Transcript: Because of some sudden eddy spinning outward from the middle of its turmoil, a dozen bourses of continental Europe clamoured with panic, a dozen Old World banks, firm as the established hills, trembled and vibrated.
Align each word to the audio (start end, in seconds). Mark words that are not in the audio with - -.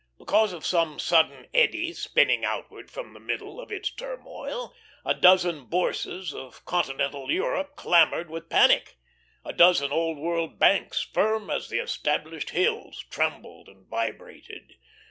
Because 0.17 0.51
of 0.51 0.65
some 0.65 0.97
sudden 0.97 1.45
eddy 1.53 1.93
spinning 1.93 2.43
outward 2.43 2.89
from 2.89 3.13
the 3.13 3.19
middle 3.19 3.61
of 3.61 3.71
its 3.71 3.91
turmoil, 3.91 4.73
a 5.05 5.13
dozen 5.13 5.65
bourses 5.65 6.33
of 6.33 6.65
continental 6.65 7.29
Europe 7.31 7.75
clamoured 7.75 8.27
with 8.31 8.49
panic, 8.49 8.97
a 9.45 9.53
dozen 9.53 9.91
Old 9.91 10.17
World 10.17 10.57
banks, 10.57 11.03
firm 11.03 11.51
as 11.51 11.69
the 11.69 11.77
established 11.77 12.49
hills, 12.49 13.05
trembled 13.11 13.69
and 13.69 13.87
vibrated. 13.87 14.73